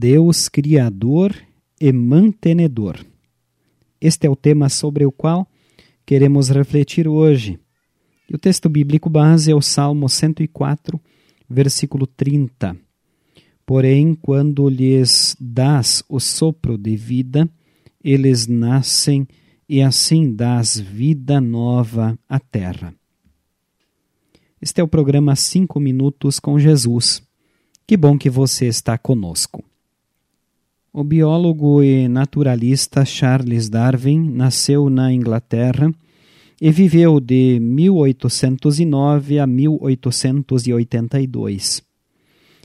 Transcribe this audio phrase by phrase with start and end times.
[0.00, 1.34] Deus Criador
[1.80, 3.04] e Mantenedor.
[4.00, 5.44] Este é o tema sobre o qual
[6.06, 7.58] queremos refletir hoje.
[8.30, 11.00] E o texto bíblico base é o Salmo 104,
[11.50, 12.76] versículo 30.
[13.66, 17.50] Porém, quando lhes dás o sopro de vida,
[18.00, 19.26] eles nascem
[19.68, 22.94] e assim dás vida nova à terra.
[24.62, 27.20] Este é o programa 5 Minutos com Jesus.
[27.84, 29.67] Que bom que você está conosco.
[30.98, 35.92] O biólogo e naturalista Charles Darwin nasceu na Inglaterra
[36.60, 41.84] e viveu de 1809 a 1882.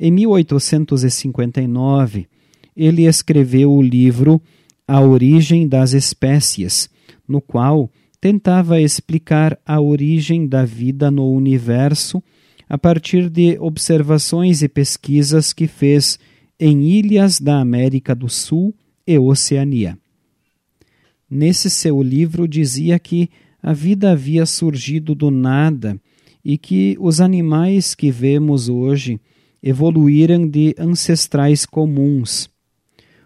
[0.00, 2.26] Em 1859,
[2.76, 4.42] ele escreveu o livro
[4.88, 6.90] A Origem das Espécies,
[7.28, 7.88] no qual
[8.20, 12.20] tentava explicar a origem da vida no universo
[12.68, 16.18] a partir de observações e pesquisas que fez
[16.58, 18.74] em ilhas da América do Sul
[19.06, 19.98] e Oceania.
[21.28, 23.28] Nesse seu livro dizia que
[23.62, 26.00] a vida havia surgido do nada
[26.44, 29.20] e que os animais que vemos hoje
[29.62, 32.48] evoluíram de ancestrais comuns.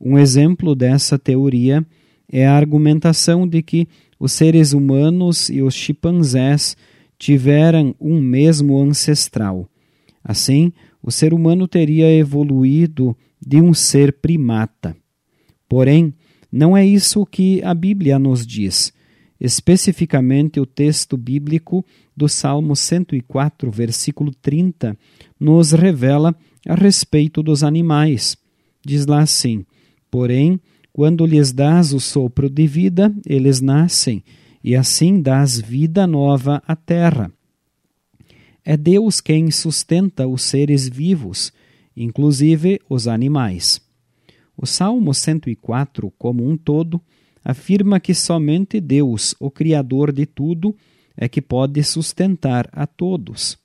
[0.00, 1.86] Um exemplo dessa teoria
[2.30, 3.86] é a argumentação de que
[4.18, 6.76] os seres humanos e os chimpanzés
[7.18, 9.68] tiveram um mesmo ancestral.
[10.24, 14.96] Assim, o ser humano teria evoluído de um ser primata.
[15.68, 16.14] Porém,
[16.50, 18.92] não é isso que a Bíblia nos diz.
[19.40, 21.84] Especificamente, o texto bíblico
[22.16, 24.96] do Salmo 104, versículo 30,
[25.40, 26.36] nos revela
[26.68, 28.36] a respeito dos animais.
[28.86, 29.64] Diz lá assim:
[30.10, 30.60] Porém,
[30.92, 34.22] quando lhes dás o sopro de vida, eles nascem,
[34.62, 37.32] e assim dás vida nova à terra.
[38.64, 41.52] É Deus quem sustenta os seres vivos,
[41.96, 43.80] inclusive os animais.
[44.56, 47.00] O Salmo 104, como um todo,
[47.44, 50.76] afirma que somente Deus, o Criador de tudo,
[51.16, 53.58] é que pode sustentar a todos.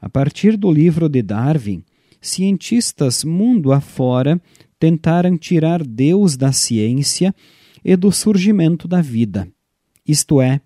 [0.00, 1.84] A partir do livro de Darwin,
[2.20, 4.40] cientistas mundo afora
[4.78, 7.34] tentaram tirar Deus da ciência
[7.84, 9.48] e do surgimento da vida.
[10.06, 10.60] Isto é,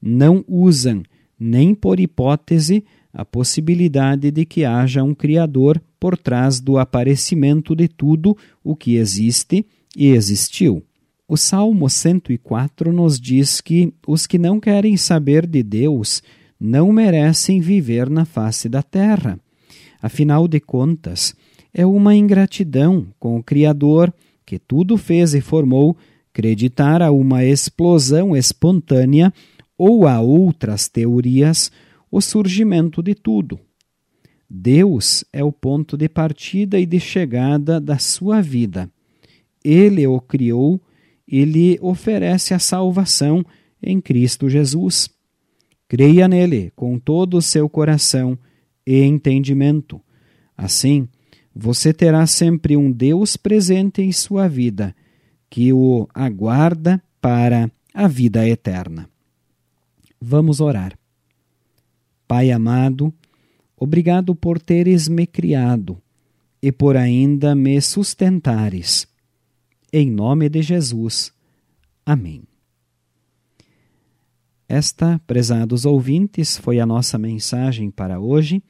[0.00, 1.02] não usam,
[1.38, 7.88] nem por hipótese, a possibilidade de que haja um Criador por trás do aparecimento de
[7.88, 9.64] tudo o que existe
[9.96, 10.82] e existiu.
[11.28, 16.22] O Salmo 104 nos diz que os que não querem saber de Deus
[16.60, 19.40] não merecem viver na face da terra.
[20.00, 21.34] Afinal de contas,
[21.72, 24.12] é uma ingratidão com o Criador,
[24.44, 25.96] que tudo fez e formou,
[26.32, 29.32] acreditar a uma explosão espontânea
[29.76, 31.70] ou a outras teorias
[32.10, 33.58] o surgimento de tudo.
[34.48, 38.90] Deus é o ponto de partida e de chegada da sua vida.
[39.64, 40.80] Ele o criou
[41.26, 43.44] e lhe oferece a salvação
[43.82, 45.10] em Cristo Jesus.
[45.88, 48.38] Creia nele com todo o seu coração
[48.86, 50.00] e entendimento.
[50.56, 51.08] Assim,
[51.54, 54.94] você terá sempre um Deus presente em sua vida,
[55.50, 59.08] que o aguarda para a vida eterna.
[60.20, 60.98] Vamos orar.
[62.26, 63.12] Pai amado,
[63.76, 66.00] obrigado por teres me criado
[66.60, 69.06] e por ainda me sustentares.
[69.92, 71.32] Em nome de Jesus.
[72.04, 72.42] Amém.
[74.68, 78.60] Esta, prezados ouvintes, foi a nossa mensagem para hoje.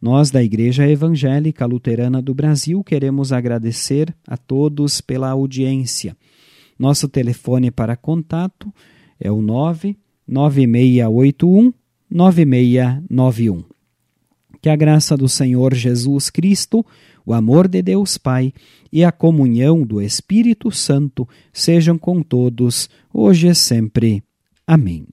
[0.00, 6.16] Nós, da Igreja Evangélica Luterana do Brasil, queremos agradecer a todos pela audiência.
[6.78, 8.72] Nosso telefone para contato
[9.20, 9.42] é o
[10.26, 11.72] 99681
[12.10, 13.64] 9691.
[14.60, 16.84] Que a graça do Senhor Jesus Cristo,
[17.26, 18.52] o amor de Deus Pai
[18.92, 24.22] e a comunhão do Espírito Santo sejam com todos, hoje e sempre.
[24.66, 25.06] Amém.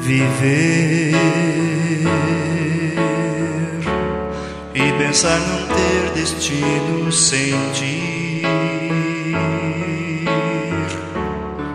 [0.00, 1.12] Viver
[4.74, 8.42] e pensar não ter destino sem ti.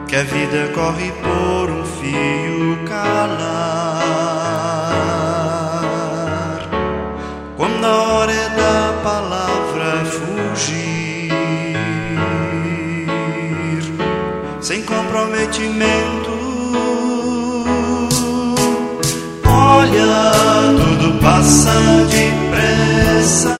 [0.09, 3.59] Que a vida corre por um fio calar.
[7.55, 11.29] Quando a hora é da palavra fugir,
[14.59, 16.39] sem comprometimento
[19.45, 20.33] olha,
[20.77, 21.71] tudo passa
[22.09, 23.39] depressa.